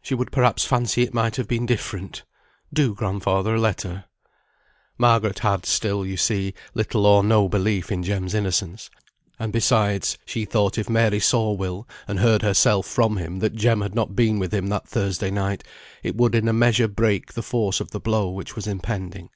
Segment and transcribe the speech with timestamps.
[0.00, 2.24] She would perhaps fancy it might have been different;
[2.72, 4.06] do, grandfather, let her."
[4.96, 8.88] Margaret had still, you see, little or no belief in Jem's innocence;
[9.38, 13.82] and besides, she thought if Mary saw Will, and heard herself from him that Jem
[13.82, 15.62] had not been with him that Thursday night,
[16.02, 19.28] it would in a measure break the force of the blow which was impending.